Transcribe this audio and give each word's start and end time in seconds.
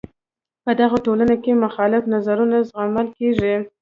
په 0.63 0.71
دغو 0.79 0.97
ټولنو 1.05 1.35
کې 1.43 1.59
مخالف 1.65 2.03
نظرونه 2.13 2.57
زغمل 2.69 3.07
کیږي. 3.17 3.55